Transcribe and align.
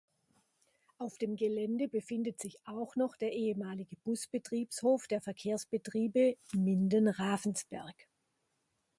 Auf 0.97 1.19
dem 1.19 1.35
Gelände 1.35 1.87
befindet 1.87 2.39
sich 2.41 2.57
auch 2.67 2.95
noch 2.95 3.15
der 3.15 3.33
ehemalige 3.33 3.95
Bus-Betriebshof 3.97 5.05
der 5.07 5.21
Verkehrsbetriebe 5.21 6.37
Minden-Ravensberg. 6.55 8.07